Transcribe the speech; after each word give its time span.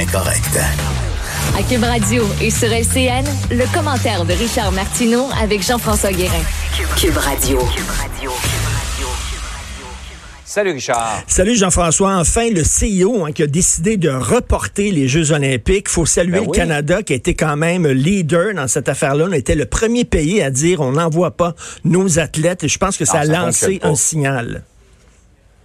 Incorrect. 0.00 0.58
À 1.58 1.62
Cube 1.62 1.82
Radio 1.84 2.24
et 2.42 2.50
sur 2.50 2.68
LCN, 2.68 3.24
le 3.50 3.72
commentaire 3.74 4.24
de 4.24 4.32
Richard 4.32 4.72
Martineau 4.72 5.26
avec 5.40 5.62
Jean-François 5.62 6.12
Guérin. 6.12 6.42
Cube 6.96 7.16
Radio. 7.16 7.58
Salut 10.44 10.72
Richard. 10.72 11.22
Salut 11.26 11.56
Jean-François. 11.56 12.16
Enfin, 12.16 12.48
le 12.50 12.62
CIO 12.64 13.24
hein, 13.26 13.32
qui 13.32 13.42
a 13.42 13.46
décidé 13.46 13.96
de 13.96 14.08
reporter 14.08 14.90
les 14.90 15.08
Jeux 15.08 15.32
olympiques. 15.32 15.88
faut 15.88 16.06
saluer 16.06 16.32
Ben 16.38 16.42
le 16.44 16.48
oui. 16.50 16.56
Canada 16.56 17.02
qui 17.02 17.12
a 17.12 17.16
été 17.16 17.34
quand 17.34 17.56
même 17.56 17.86
leader 17.86 18.54
dans 18.54 18.68
cette 18.68 18.88
affaire-là. 18.88 19.26
On 19.28 19.32
était 19.32 19.54
le 19.54 19.66
premier 19.66 20.04
pays 20.04 20.40
à 20.42 20.50
dire 20.50 20.80
on 20.80 20.92
n'envoie 20.92 21.32
pas 21.36 21.54
nos 21.84 22.18
athlètes. 22.18 22.64
Et 22.64 22.68
je 22.68 22.78
pense 22.78 22.96
que 22.96 23.04
ça 23.04 23.18
Ah, 23.18 23.20
a 23.20 23.26
ça 23.26 23.32
lancé 23.32 23.80
un 23.82 23.94
signal. 23.94 24.62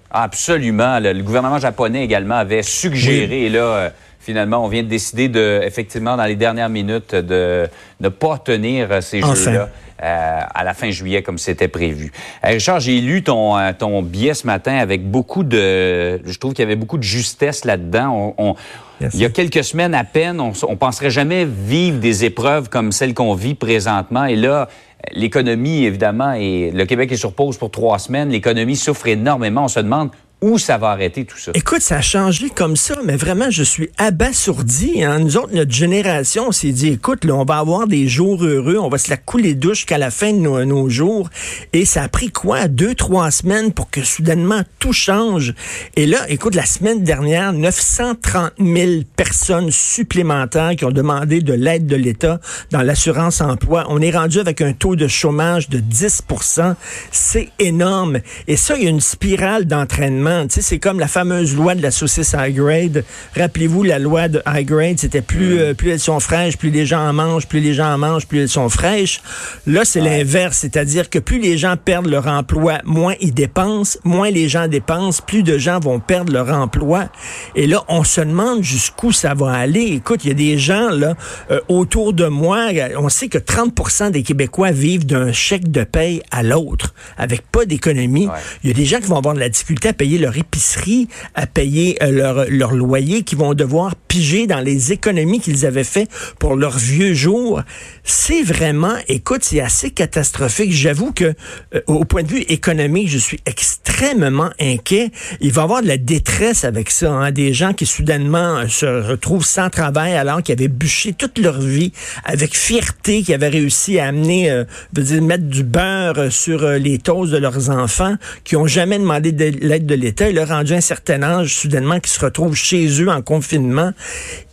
Absolument. 0.10 1.00
Le, 1.00 1.14
le 1.14 1.24
gouvernement 1.24 1.60
japonais 1.60 2.04
également 2.04 2.36
avait 2.36 2.64
suggéré, 2.64 3.46
et 3.46 3.50
là, 3.50 3.60
euh, 3.64 3.90
finalement, 4.22 4.64
on 4.64 4.68
vient 4.68 4.84
de 4.84 4.88
décider 4.88 5.28
de, 5.28 5.62
effectivement, 5.64 6.16
dans 6.16 6.26
les 6.26 6.36
dernières 6.36 6.70
minutes, 6.70 7.16
de 7.16 7.68
ne 8.00 8.10
pas 8.10 8.38
tenir 8.38 8.88
euh, 8.92 9.02
ces 9.02 9.24
Enfin. 9.24 9.34
jeux-là. 9.36 9.70
euh, 10.04 10.40
à 10.56 10.64
la 10.64 10.74
fin 10.74 10.90
juillet 10.90 11.22
comme 11.22 11.38
c'était 11.38 11.68
prévu. 11.68 12.12
Euh, 12.44 12.50
Richard, 12.50 12.80
j'ai 12.80 13.00
lu 13.02 13.22
ton 13.24 13.56
euh, 13.58 13.72
ton 13.78 14.02
billet 14.02 14.34
ce 14.34 14.48
matin 14.48 14.76
avec 14.78 15.08
beaucoup 15.10 15.44
de 15.44 16.20
je 16.26 16.38
trouve 16.40 16.54
qu'il 16.54 16.64
y 16.64 16.66
avait 16.66 16.76
beaucoup 16.76 16.98
de 16.98 17.04
justesse 17.04 17.66
là-dedans. 17.66 18.34
On, 18.38 18.50
on- 18.50 18.56
Merci. 19.00 19.18
il 19.18 19.22
y 19.22 19.26
a 19.26 19.30
quelques 19.30 19.64
semaines 19.64 19.94
à 19.96 20.04
peine, 20.04 20.40
on, 20.40 20.54
on 20.68 20.76
penserait 20.76 21.10
jamais 21.12 21.46
vivre 21.46 22.00
des 22.00 22.24
épreuves 22.26 22.70
comme 22.70 22.92
celles 22.92 23.14
qu'on 23.16 23.34
vit 23.36 23.56
présentement 23.56 24.26
et 24.26 24.36
là 24.36 24.68
l'économie 25.14 25.86
évidemment 25.86 26.34
et 26.34 26.72
le 26.72 26.86
Québec 26.86 27.12
est 27.12 27.16
sur 27.18 27.34
pause 27.34 27.58
pour 27.58 27.72
trois 27.72 27.98
semaines, 28.00 28.30
l'économie 28.30 28.76
souffre 28.76 29.08
énormément, 29.08 29.64
on 29.66 29.68
se 29.68 29.80
demande 29.80 30.10
où 30.42 30.58
ça 30.58 30.78
va 30.78 30.90
arrêter 30.90 31.26
tout 31.26 31.38
ça? 31.38 31.52
Écoute, 31.54 31.82
ça 31.82 31.98
a 31.98 32.02
changé 32.02 32.50
comme 32.50 32.76
ça, 32.76 32.96
mais 33.04 33.16
vraiment, 33.16 33.50
je 33.50 33.64
suis 33.64 33.90
abasourdi. 33.98 35.04
Hein. 35.04 35.20
Nous 35.20 35.38
autres, 35.38 35.54
notre 35.54 35.72
génération, 35.72 36.46
on 36.48 36.52
s'est 36.52 36.72
dit, 36.72 36.90
écoute, 36.90 37.26
là, 37.26 37.36
on 37.36 37.46
va 37.46 37.58
avoir 37.58 37.88
des 37.88 38.08
jours 38.08 38.44
heureux, 38.44 38.78
on 38.78 38.90
va 38.90 38.98
se 38.98 39.10
la 39.10 39.18
couler 39.18 39.54
douche 39.54 39.82
jusqu'à 39.82 39.98
la 39.98 40.12
fin 40.12 40.34
de 40.34 40.40
nos, 40.40 40.64
nos 40.66 40.90
jours. 40.90 41.30
Et 41.74 41.86
ça 41.86 42.04
a 42.04 42.08
pris 42.10 42.30
quoi? 42.30 42.68
Deux, 42.68 42.96
trois 42.96 43.32
semaines 43.32 43.72
pour 43.72 43.90
que 43.90 44.04
soudainement 44.04 44.62
tout 44.80 44.94
change. 44.94 45.54
Et 45.96 46.06
là, 46.06 46.20
écoute, 46.30 46.56
la 46.56 46.66
semaine 46.66 47.04
dernière, 47.04 47.54
930 47.54 48.54
000 48.60 49.04
personnes 49.16 49.72
supplémentaires 49.72 50.76
qui 50.76 50.86
ont 50.86 50.92
demandé 50.92 51.42
de 51.42 51.54
l'aide 51.54 51.88
de 51.88 51.96
l'État 51.96 52.40
dans 52.72 52.82
l'assurance 52.82 53.42
emploi. 53.42 53.86
On 53.90 54.02
est 54.02 54.12
rendu 54.12 54.40
avec 54.40 54.62
un 54.62 54.74
taux 54.74 54.96
de 54.96 55.08
chômage 55.08 55.70
de 55.70 55.80
10% 55.80 56.76
C'est 57.12 57.50
énorme. 57.60 58.20
Et 58.48 58.56
ça, 58.56 58.76
il 58.76 58.84
y 58.84 58.88
a 58.88 58.90
une 58.90 59.02
spirale 59.02 59.66
d'entraînement. 59.66 60.31
Tu 60.48 60.56
sais, 60.56 60.62
c'est 60.62 60.80
comme 60.80 61.00
la 61.00 61.08
fameuse 61.08 61.56
loi 61.56 61.76
de 61.76 61.82
la 61.82 61.92
saucisse 61.92 62.36
high 62.38 62.56
grade. 62.56 63.04
Rappelez-vous, 63.36 63.84
la 63.84 64.00
loi 64.00 64.28
de 64.28 64.42
high 64.48 64.66
grade, 64.66 64.98
c'était 65.00 65.22
plus, 65.22 65.60
euh, 65.60 65.74
plus 65.74 65.92
elles 65.92 66.00
sont 66.00 66.20
fraîches, 66.20 66.58
plus 66.58 66.70
les 66.70 66.86
gens 66.86 67.08
en 67.08 67.14
mangent, 67.14 67.48
plus 67.48 67.60
les 67.60 67.74
gens 67.74 67.94
en 67.94 67.98
mangent, 67.98 68.28
plus 68.28 68.42
elles 68.42 68.50
sont 68.50 68.70
fraîches. 68.70 69.22
Là, 69.68 69.86
c'est 69.86 70.02
l'inverse. 70.02 70.58
C'est-à-dire 70.58 71.10
que 71.10 71.20
plus 71.20 71.40
les 71.40 71.58
gens 71.58 71.76
perdent 71.78 72.08
leur 72.08 72.28
emploi, 72.28 72.80
moins 72.86 73.16
ils 73.20 73.34
dépensent, 73.34 74.00
moins 74.04 74.30
les 74.30 74.48
gens 74.48 74.68
dépensent, 74.68 75.22
plus 75.26 75.44
de 75.44 75.58
gens 75.58 75.80
vont 75.80 76.00
perdre 76.00 76.32
leur 76.32 76.50
emploi. 76.50 77.10
Et 77.56 77.68
là, 77.68 77.84
on 77.88 78.04
se 78.04 78.22
demande 78.22 78.64
jusqu'où 78.64 79.12
ça 79.12 79.34
va 79.34 79.52
aller. 79.52 79.94
Écoute, 79.94 80.24
il 80.24 80.30
y 80.30 80.32
a 80.32 80.36
des 80.36 80.58
gens 80.58 80.90
là 80.90 81.16
euh, 81.50 81.60
autour 81.68 82.14
de 82.14 82.28
moi. 82.28 82.68
On 82.98 83.10
sait 83.10 83.28
que 83.28 83.38
30% 83.38 84.12
des 84.12 84.24
Québécois 84.24 84.72
vivent 84.72 85.06
d'un 85.06 85.32
chèque 85.32 85.70
de 85.70 85.84
paye 85.84 86.22
à 86.32 86.44
l'autre, 86.44 86.94
avec 87.18 87.42
pas 87.52 87.66
d'économie. 87.66 88.28
Ouais. 88.28 88.34
Il 88.64 88.70
y 88.70 88.74
a 88.74 88.76
des 88.76 88.86
gens 88.86 89.00
qui 89.00 89.08
vont 89.08 89.18
avoir 89.18 89.34
de 89.34 89.40
la 89.40 89.50
difficulté 89.50 89.90
à 89.90 89.94
payer 89.94 90.18
leur 90.22 90.38
épicerie, 90.38 91.08
à 91.36 91.48
payer 91.48 92.02
euh, 92.02 92.12
leur, 92.12 92.46
leur 92.50 92.74
loyer, 92.74 93.24
qui 93.24 93.36
vont 93.36 93.54
devoir 93.54 93.96
piger 94.12 94.46
dans 94.46 94.60
les 94.60 94.92
économies 94.92 95.40
qu'ils 95.40 95.66
avaient 95.66 95.86
fait 95.86 96.10
pour 96.38 96.58
leurs 96.58 96.78
vieux 96.78 97.14
jours. 97.14 97.62
C'est 98.04 98.44
vraiment, 98.44 98.96
écoute, 99.08 99.42
c'est 99.42 99.62
assez 99.62 99.90
catastrophique. 99.90 100.74
J'avoue 100.74 101.14
que 101.14 101.34
euh, 101.74 101.82
au 101.88 102.04
point 102.04 102.24
de 102.24 102.28
vue 102.28 102.42
économique, 102.50 103.08
je 103.08 103.18
suis 103.18 103.40
extrêmement 103.46 104.50
inquiet. 104.60 105.12
Il 105.40 105.54
va 105.54 105.62
y 105.62 105.64
avoir 105.64 105.82
de 105.82 105.88
la 105.88 105.96
détresse 105.96 106.66
avec 106.66 106.92
ça. 106.92 107.10
Hein? 107.10 107.32
Des 107.32 107.54
gens 107.54 107.72
qui 107.72 107.86
soudainement 107.86 108.58
euh, 108.58 108.68
se 108.68 108.86
retrouvent 108.86 109.46
sans 109.46 109.70
travail 109.70 110.14
alors 110.14 110.44
qu'ils 110.44 110.56
avaient 110.56 110.68
bûché 110.68 111.14
toute 111.14 111.38
leur 111.40 111.62
vie 111.62 111.94
avec 112.26 112.58
fierté, 112.58 113.24
qui 113.24 113.34
avaient 113.34 113.48
réussi 113.48 113.98
à 113.98 114.08
amener, 114.08 114.52
euh, 114.52 114.66
veut 114.94 115.04
dire, 115.04 115.22
mettre 115.22 115.46
du 115.46 115.64
beurre 115.64 116.18
euh, 116.18 116.30
sur 116.30 116.64
euh, 116.64 116.78
les 116.78 116.98
toasts 116.98 117.32
de 117.32 117.38
leurs 117.38 117.70
enfants, 117.70 118.16
qui 118.44 118.56
ont 118.56 118.68
jamais 118.68 119.00
demandé 119.00 119.32
de 119.32 119.46
l'aide 119.66 119.86
de 119.86 119.96
l'État. 119.96 120.30
Et 120.30 120.34
là, 120.34 120.46
rendu 120.46 120.74
un 120.74 120.82
certain 120.82 121.24
âge, 121.24 121.56
soudainement, 121.56 122.00
qui 122.00 122.10
se 122.10 122.20
retrouvent 122.20 122.56
chez 122.56 123.02
eux 123.02 123.10
en 123.10 123.22
confinement. 123.22 123.92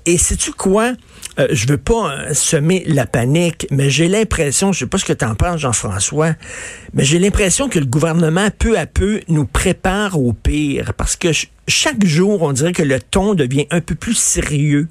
Et 0.07 0.19
sais-tu 0.19 0.53
quoi? 0.53 0.93
Euh, 1.39 1.47
je 1.51 1.67
veux 1.67 1.79
pas 1.79 2.11
euh, 2.11 2.35
semer 2.35 2.83
la 2.87 3.07
panique, 3.07 3.67
mais 3.71 3.91
j'ai 3.91 4.09
l'impression, 4.09 4.73
je 4.73 4.81
sais 4.81 4.87
pas 4.87 4.99
ce 4.99 5.05
que 5.05 5.13
tu 5.13 5.25
en 5.25 5.35
penses, 5.35 5.61
Jean-François, 5.61 6.35
mais 6.95 7.05
j'ai 7.05 7.19
l'impression 7.19 7.69
que 7.69 7.79
le 7.79 7.87
gouvernement, 7.87 8.49
peu 8.59 8.79
à 8.79 8.87
peu, 8.87 9.21
nous 9.29 9.45
prépare 9.45 10.19
au 10.21 10.33
pire. 10.33 10.95
Parce 10.95 11.15
que 11.15 11.29
chaque 11.69 12.05
jour, 12.05 12.43
on 12.43 12.53
dirait 12.53 12.73
que 12.73 12.83
le 12.83 12.99
ton 13.01 13.35
devient 13.35 13.67
un 13.71 13.81
peu 13.81 13.95
plus 13.95 14.15
sérieux, 14.15 14.89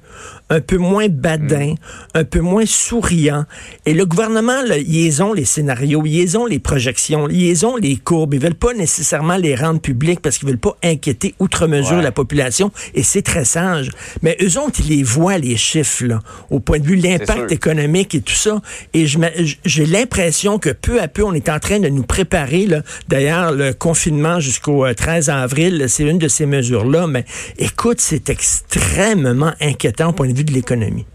un 0.48 0.60
peu 0.60 0.78
moins 0.78 1.08
badin, 1.08 1.74
un 2.14 2.24
peu 2.24 2.40
moins 2.40 2.64
souriant. 2.66 3.44
Et 3.84 3.92
le 3.94 4.06
gouvernement, 4.06 4.62
là, 4.62 4.78
ils 4.78 5.22
ont 5.22 5.32
les 5.32 5.44
scénarios, 5.44 6.02
ils 6.06 6.38
ont 6.38 6.46
les 6.46 6.58
projections, 6.58 7.28
ils 7.28 7.66
ont 7.66 7.76
les 7.76 7.96
courbes. 7.96 8.34
Ils 8.34 8.40
veulent 8.40 8.54
pas 8.54 8.72
nécessairement 8.74 9.36
les 9.36 9.54
rendre 9.54 9.80
publics 9.80 10.20
parce 10.20 10.38
qu'ils 10.38 10.48
veulent 10.48 10.58
pas 10.58 10.76
inquiéter 10.82 11.34
outre 11.38 11.66
mesure 11.66 11.96
Ouais. 11.98 12.02
la 12.02 12.12
population. 12.12 12.70
Et 12.94 13.02
c'est 13.02 13.22
très 13.22 13.44
sage. 13.44 13.90
Mais 14.22 14.36
eux 14.42 14.58
autres, 14.58 14.80
ils 14.80 14.96
les 14.96 15.02
voient, 15.02 15.38
les 15.38 15.56
chiffres, 15.56 16.04
là, 16.04 16.20
au 16.50 16.60
point 16.60 16.78
de 16.78 16.86
vue 16.86 16.96
de 16.96 17.02
l'impact 17.06 17.52
économique 17.52 18.14
et 18.14 18.20
tout 18.20 18.34
ça. 18.34 18.60
Et 18.94 19.06
j'ai 19.06 19.86
l'impression 19.86 20.58
que 20.58 20.70
peu 20.70 21.00
à 21.00 21.08
peu, 21.08 21.24
on 21.24 21.34
est 21.34 21.48
en 21.48 21.58
train 21.58 21.80
de 21.80 21.88
nous 21.88 22.02
préparer. 22.04 22.66
D'ailleurs, 23.08 23.52
le 23.52 23.72
confinement 23.72 24.40
jusqu'au 24.40 24.84
euh, 24.86 24.94
13 24.94 25.28
avril, 25.30 25.84
c'est 25.88 26.04
une 26.04 26.18
de 26.18 26.28
ces 26.28 26.46
mesures-là. 26.72 27.06
Mais 27.06 27.24
écoute, 27.58 28.00
c'est 28.00 28.28
extrêmement 28.30 29.52
inquiétant 29.60 30.10
au 30.10 30.12
point 30.12 30.28
de 30.28 30.34
vue 30.36 30.44
de 30.44 30.52
l'économie. 30.52 31.06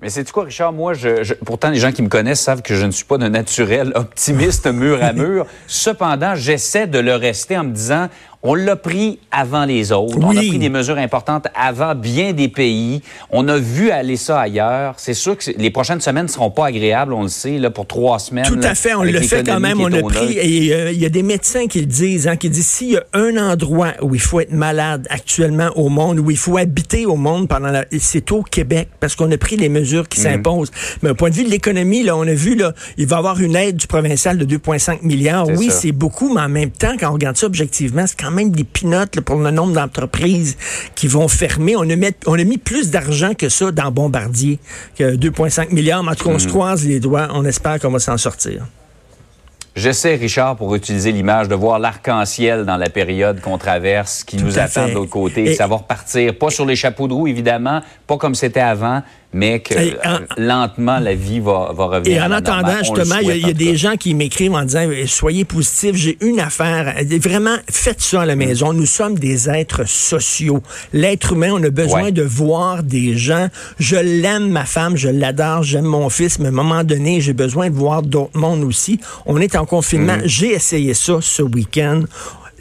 Mais 0.00 0.10
c'est 0.10 0.28
quoi, 0.32 0.44
Richard? 0.44 0.72
Moi, 0.72 0.94
je, 0.94 1.22
je- 1.22 1.34
pourtant, 1.34 1.70
les 1.70 1.78
gens 1.78 1.92
qui 1.92 2.02
me 2.02 2.08
connaissent 2.08 2.40
savent 2.40 2.62
que 2.62 2.74
je 2.74 2.84
ne 2.84 2.90
suis 2.90 3.04
pas 3.04 3.18
de 3.18 3.28
naturel 3.28 3.92
optimiste 3.94 4.66
mur 4.66 4.98
à 5.00 5.12
mur. 5.12 5.46
Cependant, 5.68 6.34
j'essaie 6.34 6.88
de 6.88 6.98
le 6.98 7.14
rester 7.14 7.56
en 7.56 7.62
me 7.64 7.72
disant, 7.72 8.08
on 8.42 8.54
l'a 8.54 8.74
pris 8.74 9.20
avant 9.30 9.64
les 9.64 9.92
autres. 9.92 10.18
On 10.20 10.30
a 10.30 10.34
pris 10.34 10.58
des 10.58 10.68
mesures 10.68 10.98
importantes 10.98 11.46
avant 11.54 11.94
bien 11.94 12.32
des 12.32 12.48
pays. 12.48 13.00
On 13.30 13.46
a 13.46 13.56
vu 13.56 13.90
aller 13.90 14.16
ça 14.16 14.40
ailleurs. 14.40 14.94
C'est 14.96 15.14
sûr 15.14 15.38
que 15.38 15.50
les 15.56 15.70
prochaines 15.70 16.00
semaines 16.00 16.26
ne 16.26 16.30
seront 16.30 16.50
pas 16.50 16.66
agréables, 16.66 17.12
on 17.12 17.22
le 17.22 17.28
sait, 17.28 17.58
là, 17.58 17.70
pour 17.70 17.86
trois 17.86 18.18
semaines. 18.18 18.44
Tout 18.44 18.56
là, 18.56 18.70
à 18.70 18.74
fait, 18.74 18.94
on 18.94 19.04
le 19.04 19.20
fait 19.20 19.44
quand 19.46 19.60
même. 19.60 19.80
On 19.80 19.92
a 19.92 20.02
pris, 20.02 20.38
et 20.38 20.74
euh, 20.74 20.90
il 20.90 20.98
y 20.98 21.06
a 21.06 21.08
des 21.08 21.22
médecins 21.22 21.68
qui 21.68 21.80
le 21.80 21.86
disent, 21.86 22.26
hein, 22.26 22.36
qui 22.36 22.50
disent 22.50 22.66
s'il 22.66 22.90
y 22.90 22.96
a 22.96 23.04
un 23.12 23.36
endroit 23.36 23.92
où 24.02 24.14
il 24.14 24.20
faut 24.20 24.40
être 24.40 24.52
malade 24.52 25.06
actuellement 25.08 25.70
au 25.76 25.88
monde, 25.88 26.18
où 26.18 26.30
il 26.30 26.36
faut 26.36 26.56
habiter 26.56 27.06
au 27.06 27.16
monde 27.16 27.48
pendant 27.48 27.70
la, 27.70 27.84
c'est 28.00 28.32
au 28.32 28.42
Québec, 28.42 28.88
parce 28.98 29.14
qu'on 29.14 29.30
a 29.30 29.38
pris 29.38 29.56
les 29.56 29.68
mesures 29.68 30.08
qui 30.08 30.20
s'imposent. 30.20 30.72
Mais 31.02 31.10
au 31.10 31.14
point 31.14 31.30
de 31.30 31.34
vue 31.34 31.44
de 31.44 31.50
l'économie, 31.50 32.02
là, 32.02 32.16
on 32.16 32.26
a 32.26 32.34
vu, 32.34 32.56
là, 32.56 32.72
il 32.96 33.06
va 33.06 33.16
y 33.16 33.18
avoir 33.18 33.40
une 33.40 33.54
aide 33.54 33.76
du 33.76 33.86
provincial 33.86 34.36
de 34.36 34.56
2,5 34.56 35.02
milliards. 35.02 35.46
Oui, 35.48 35.70
c'est 35.70 35.92
beaucoup, 35.92 36.34
mais 36.34 36.40
en 36.40 36.48
même 36.48 36.70
temps, 36.70 36.94
quand 36.98 37.10
on 37.10 37.14
regarde 37.14 37.36
ça 37.36 37.46
objectivement, 37.46 38.04
c'est 38.06 38.20
quand 38.20 38.31
même 38.32 38.50
des 38.50 38.64
pinottes 38.64 39.20
pour 39.20 39.36
le 39.36 39.50
nombre 39.50 39.72
d'entreprises 39.72 40.56
qui 40.94 41.06
vont 41.08 41.28
fermer. 41.28 41.76
On 41.76 41.82
a, 41.82 41.96
mis, 41.96 42.08
on 42.26 42.38
a 42.38 42.44
mis 42.44 42.58
plus 42.58 42.90
d'argent 42.90 43.34
que 43.34 43.48
ça 43.48 43.70
dans 43.70 43.90
Bombardier, 43.90 44.58
que 44.96 45.14
2,5 45.16 45.72
milliards. 45.72 46.02
Mais 46.02 46.10
en 46.10 46.14
tout 46.14 46.24
cas, 46.24 46.34
on 46.34 46.38
se 46.38 46.48
croise 46.48 46.84
les 46.84 47.00
doigts. 47.00 47.28
On 47.34 47.44
espère 47.44 47.78
qu'on 47.78 47.90
va 47.90 47.98
s'en 47.98 48.16
sortir. 48.16 48.64
J'essaie, 49.74 50.16
Richard, 50.16 50.56
pour 50.56 50.74
utiliser 50.74 51.12
l'image, 51.12 51.48
de 51.48 51.54
voir 51.54 51.78
l'arc-en-ciel 51.78 52.66
dans 52.66 52.76
la 52.76 52.90
période 52.90 53.40
qu'on 53.40 53.56
traverse, 53.56 54.22
qui 54.22 54.36
Tout 54.36 54.44
nous 54.44 54.58
attend 54.58 54.84
fait. 54.84 54.90
de 54.90 54.94
l'autre 54.96 55.10
côté, 55.10 55.44
Et- 55.44 55.54
ça 55.54 55.66
va 55.66 55.76
repartir, 55.76 56.36
pas 56.36 56.50
sur 56.50 56.66
les 56.66 56.76
chapeaux 56.76 57.08
de 57.08 57.14
roue, 57.14 57.26
évidemment, 57.26 57.80
pas 58.06 58.18
comme 58.18 58.34
c'était 58.34 58.60
avant, 58.60 59.02
mais 59.32 59.60
que 59.60 59.74
en- 60.06 60.18
lentement, 60.36 60.98
la 60.98 61.14
vie 61.14 61.40
va, 61.40 61.72
va 61.74 61.86
revenir. 61.86 62.16
Et 62.18 62.20
en 62.22 62.30
attendant, 62.30 62.76
justement, 62.78 63.16
il 63.20 63.28
y 63.28 63.30
a, 63.30 63.36
y 63.36 63.50
a 63.50 63.52
des 63.52 63.76
gens 63.76 63.96
qui 63.96 64.14
m'écrivent 64.14 64.54
en 64.54 64.64
disant 64.64 64.86
Soyez 65.06 65.44
positifs, 65.44 65.96
j'ai 65.96 66.18
une 66.20 66.40
affaire. 66.40 66.94
Vraiment, 67.20 67.56
faites 67.70 68.00
ça 68.00 68.22
à 68.22 68.26
la 68.26 68.36
maison. 68.36 68.72
Nous 68.72 68.86
sommes 68.86 69.18
des 69.18 69.48
êtres 69.48 69.88
sociaux. 69.88 70.62
L'être 70.92 71.32
humain, 71.32 71.50
on 71.52 71.62
a 71.62 71.70
besoin 71.70 72.04
Ouais. 72.04 72.12
de 72.12 72.22
voir 72.22 72.82
des 72.82 73.16
gens. 73.16 73.48
Je 73.78 73.96
l'aime, 73.96 74.48
ma 74.50 74.64
femme, 74.64 74.96
je 74.96 75.08
l'adore, 75.08 75.62
j'aime 75.62 75.84
mon 75.84 76.08
fils, 76.10 76.38
mais 76.38 76.46
à 76.46 76.48
un 76.48 76.52
moment 76.52 76.84
donné, 76.84 77.20
j'ai 77.20 77.32
besoin 77.32 77.70
de 77.70 77.74
voir 77.74 78.02
d'autres 78.02 78.36
mondes 78.38 78.64
aussi. 78.64 79.00
On 79.26 79.38
est 79.40 79.56
en 79.56 79.64
confinement. 79.66 80.18
J'ai 80.24 80.52
essayé 80.52 80.94
ça 80.94 81.18
ce 81.20 81.42
week-end. 81.42 82.02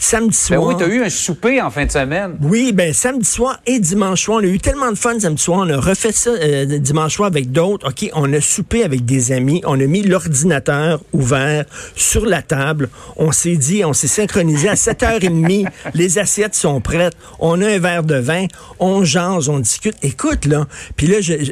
Samedi 0.04 0.30
Ben 0.50 0.56
soir. 0.58 0.64
oui, 0.68 0.76
tu 0.80 0.84
as 0.84 0.88
eu 0.88 1.04
un 1.04 1.10
souper 1.12 1.62
en 1.62 1.70
fin 1.70 1.86
de 1.86 1.92
semaine. 1.92 2.36
Oui, 2.42 2.72
ben 2.74 2.92
samedi 2.92 3.24
soir 3.30 3.60
et 3.68 3.80
dimanche 3.80 4.24
soir, 4.24 4.40
on 4.42 4.44
a 4.44 4.48
eu 4.48 4.58
tellement 4.60 4.90
de 4.92 4.98
fun 4.98 5.20
samedi 5.20 5.42
soir, 5.44 5.60
on 5.60 5.70
a 5.70 5.78
refait 5.80 6.12
ça 6.12 6.32
euh, 6.32 6.66
dimanche 6.80 7.16
soir 7.18 7.28
avec 7.28 7.52
d'autres. 7.52 7.88
OK, 7.88 8.10
on 8.16 8.34
a 8.34 8.42
soupé 8.42 8.84
avec 8.84 9.06
des 9.06 9.32
amis, 9.32 9.62
on 9.64 9.80
a 9.80 9.86
mis 9.86 10.02
l'ordinateur 10.02 11.00
ouvert 11.14 11.66
sur 11.96 12.26
la 12.26 12.42
table. 12.42 12.90
On 13.16 13.32
s'est 13.32 13.58
dit, 13.58 13.86
on 13.86 13.94
s'est 13.94 14.08
synchronisé 14.08 14.70
à 14.70 14.74
7h30, 14.74 15.68
les 15.94 16.18
assiettes 16.18 16.56
sont 16.56 16.82
prêtes, 16.82 17.14
on 17.40 17.62
a 17.62 17.68
un 17.68 17.78
verre 17.80 18.04
de 18.04 18.16
vin, 18.16 18.48
on 18.80 19.04
jase, 19.04 19.50
on 19.50 19.60
discute. 19.60 19.96
Écoute 20.02 20.46
là, 20.46 20.66
puis 20.96 21.06
là 21.06 21.22
je, 21.22 21.44
je- 21.44 21.52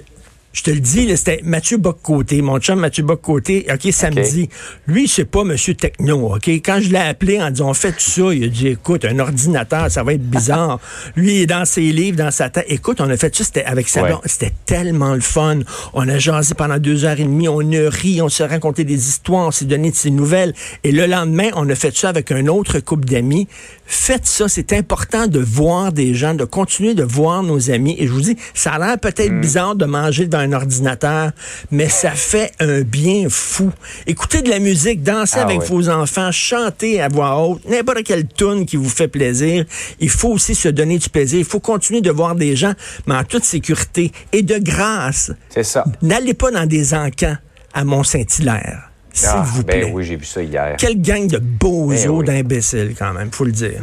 je 0.59 0.63
te 0.65 0.71
le 0.71 0.81
dis, 0.81 1.15
c'était 1.15 1.39
Mathieu 1.45 1.77
Bock-Côté, 1.77 2.41
mon 2.41 2.59
chum 2.59 2.79
Mathieu 2.79 3.01
Bock-Côté, 3.03 3.65
OK, 3.73 3.94
samedi. 3.94 4.50
Lui, 4.88 5.07
c'est 5.07 5.23
pas 5.23 5.45
Monsieur 5.45 5.73
Techno, 5.73 6.35
OK? 6.35 6.50
Quand 6.50 6.79
je 6.81 6.89
l'ai 6.89 6.97
appelé 6.97 7.41
en 7.41 7.50
disant, 7.50 7.73
faites 7.73 8.01
ça, 8.01 8.33
il 8.33 8.44
a 8.44 8.47
dit, 8.50 8.67
écoute, 8.67 9.06
un 9.06 9.19
ordinateur, 9.19 9.89
ça 9.89 10.03
va 10.03 10.13
être 10.15 10.29
bizarre. 10.29 10.81
Lui, 11.15 11.35
il 11.35 11.41
est 11.44 11.45
dans 11.45 11.63
ses 11.63 11.94
livres, 11.94 12.17
dans 12.17 12.29
sa 12.29 12.50
tête. 12.50 12.65
Écoute, 12.67 13.00
on 13.00 13.09
a 13.09 13.15
fait 13.15 13.33
ça, 13.33 13.45
c'était 13.45 13.63
avec 13.63 13.88
sa 13.88 14.03
Ouais. 14.03 14.11
C'était 14.25 14.51
tellement 14.65 15.13
le 15.13 15.21
fun. 15.21 15.59
On 15.94 16.07
a 16.09 16.17
jasé 16.17 16.56
pendant 16.56 16.77
deux 16.77 17.06
heures 17.06 17.19
et 17.19 17.23
demie, 17.23 17.47
on 17.47 17.59
a 17.61 17.89
ri, 17.89 18.21
on 18.21 18.27
s'est 18.27 18.45
raconté 18.45 18.83
des 18.83 19.07
histoires, 19.07 19.47
on 19.47 19.51
s'est 19.51 19.63
donné 19.65 19.91
de 19.91 19.95
ses 19.95 20.09
nouvelles. 20.09 20.53
Et 20.83 20.91
le 20.91 21.06
lendemain, 21.06 21.50
on 21.56 21.69
a 21.69 21.75
fait 21.75 21.95
ça 21.95 22.09
avec 22.09 22.33
un 22.33 22.47
autre 22.47 22.79
couple 22.81 23.06
d'amis. 23.07 23.47
Faites 23.85 24.25
ça, 24.25 24.50
c'est 24.50 24.73
important 24.73 25.27
de 25.27 25.39
voir 25.39 25.94
des 25.94 26.13
gens, 26.13 26.33
de 26.33 26.44
continuer 26.44 26.95
de 26.95 27.03
voir 27.03 27.44
nos 27.44 27.71
amis. 27.71 27.95
Et 27.97 28.07
je 28.07 28.11
vous 28.11 28.21
dis, 28.21 28.35
ça 28.53 28.73
a 28.73 28.79
l'air 28.79 29.00
peut-être 29.00 29.29
Mm. 29.31 29.41
bizarre 29.41 29.75
de 29.75 29.85
manger 29.85 30.25
devant 30.27 30.41
un 30.44 30.48
ordinateur, 30.53 31.31
mais 31.71 31.89
ça 31.89 32.11
fait 32.11 32.51
un 32.59 32.81
bien 32.81 33.27
fou. 33.29 33.71
Écoutez 34.07 34.41
de 34.41 34.49
la 34.49 34.59
musique, 34.59 35.03
dansez 35.03 35.37
Ah 35.39 35.43
avec 35.43 35.61
vos 35.63 35.89
enfants, 35.89 36.31
chantez 36.31 37.01
à 37.01 37.07
voix 37.07 37.37
haute, 37.41 37.63
n'importe 37.69 38.03
quelle 38.03 38.27
tune 38.27 38.65
qui 38.65 38.77
vous 38.77 38.89
fait 38.89 39.07
plaisir. 39.07 39.65
Il 39.99 40.09
faut 40.09 40.29
aussi 40.29 40.55
se 40.55 40.69
donner 40.69 40.97
du 40.97 41.09
plaisir. 41.09 41.39
Il 41.39 41.45
faut 41.45 41.59
continuer 41.59 42.01
de 42.01 42.11
voir 42.11 42.35
des 42.35 42.55
gens, 42.55 42.73
mais 43.07 43.15
en 43.15 43.23
toute 43.23 43.43
sécurité 43.43 44.11
et 44.31 44.41
de 44.43 44.57
grâce. 44.57 45.31
C'est 45.49 45.63
ça. 45.63 45.83
N'allez 46.01 46.33
pas 46.33 46.51
dans 46.51 46.65
des 46.65 46.93
encans 46.93 47.35
à 47.73 47.83
Mont-Saint-Hilaire, 47.83 48.89
s'il 49.13 49.29
Ah, 49.31 49.43
vous 49.45 49.63
plaît. 49.63 49.81
ben 49.85 49.91
oui, 49.93 50.03
j'ai 50.03 50.15
vu 50.15 50.25
ça 50.25 50.41
hier. 50.41 50.75
Quelle 50.77 51.01
gang 51.01 51.27
de 51.27 51.37
beaux 51.37 51.87
Ben 51.89 51.97
os 52.09 52.19
oui. 52.19 52.25
d'imbéciles, 52.25 52.95
quand 52.97 53.13
même, 53.13 53.29
faut 53.31 53.45
le 53.45 53.51
dire. 53.51 53.81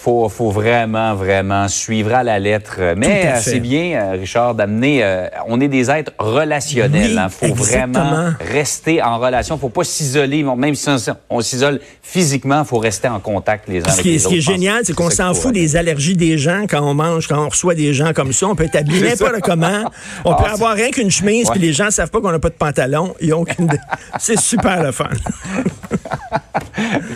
Faut, 0.00 0.28
faut 0.28 0.50
vraiment, 0.50 1.14
vraiment 1.14 1.66
suivre 1.68 2.14
à 2.14 2.22
la 2.22 2.38
lettre. 2.38 2.76
Mais 2.96 3.26
euh, 3.26 3.38
c'est 3.40 3.60
bien, 3.60 4.00
euh, 4.00 4.12
Richard, 4.12 4.54
d'amener. 4.54 5.02
euh, 5.02 5.26
on 5.46 5.60
est 5.60 5.68
des 5.68 5.90
êtres 5.90 6.12
relationnels. 6.18 7.10
Oui, 7.12 7.18
hein. 7.18 7.28
faut 7.28 7.46
exactement. 7.46 8.04
vraiment 8.04 8.32
rester 8.52 9.02
en 9.02 9.18
relation. 9.18 9.58
faut 9.58 9.68
pas 9.68 9.84
s'isoler. 9.84 10.44
Même 10.56 10.74
si 10.74 10.88
on, 11.30 11.40
s'isole 11.40 11.80
physiquement, 12.02 12.64
faut 12.64 12.78
rester 12.78 13.08
en 13.08 13.20
contact 13.20 13.68
les 13.68 13.80
uns 13.80 13.88
Ce 13.88 13.90
avec 13.94 14.02
qui, 14.02 14.08
est- 14.10 14.12
les 14.12 14.18
ce 14.20 14.28
qui 14.28 14.34
est 14.34 14.38
autres. 14.38 14.46
Génial, 14.52 14.80
c'est 14.84 14.94
qu'on 14.94 15.10
s'en 15.10 15.34
fout 15.34 15.52
des 15.52 15.76
allergies 15.76 16.14
des 16.16 16.38
gens 16.38 16.64
quand 16.68 16.80
on 16.82 16.94
mange, 16.94 17.26
quand 17.26 17.44
on 17.44 17.48
reçoit 17.48 17.74
des 17.74 17.92
gens 17.92 18.12
comme 18.12 18.32
ça. 18.32 18.46
On 18.46 18.54
peut 18.54 18.64
être 18.64 18.76
habillé 18.76 19.02
n'importe 19.10 19.40
comment. 19.42 19.90
On 20.24 20.34
peut 20.34 20.44
Ah, 20.46 20.52
avoir 20.52 20.74
rien 20.74 20.90
qu'une 20.90 21.10
chemise, 21.10 21.50
puis 21.50 21.60
les 21.60 21.72
gens 21.72 21.90
savent 21.90 22.10
pas 22.10 22.20
qu'on 22.20 22.30
n'a 22.32 22.38
pas 22.38 22.48
de 22.50 22.54
pantalon. 22.54 23.14
Ils 23.20 23.34
ont 23.34 23.40
aucune 23.40 23.64
idée. 23.66 23.78
C'est 24.18 24.38
super 24.38 24.82
le 24.82 24.92
fun. 24.92 25.08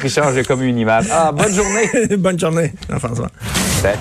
Richard, 0.00 0.32
j'ai 0.34 0.42
comme 0.44 0.62
une 0.62 0.78
image. 0.78 1.06
Ah, 1.10 1.32
bonne 1.32 1.52
journée. 1.52 2.16
Bonne 2.16 2.38
journée, 2.38 2.72
Jean-François. 2.88 3.28
Salut. 3.80 3.98